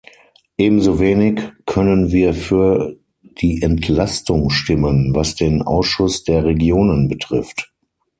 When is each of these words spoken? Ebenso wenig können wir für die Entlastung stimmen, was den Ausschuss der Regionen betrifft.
Ebenso 0.57 0.97
wenig 0.99 1.39
können 1.67 2.11
wir 2.11 2.33
für 2.33 2.97
die 3.21 3.61
Entlastung 3.61 4.49
stimmen, 4.49 5.13
was 5.13 5.35
den 5.35 5.61
Ausschuss 5.61 6.23
der 6.23 6.43
Regionen 6.43 7.07
betrifft. 7.07 7.71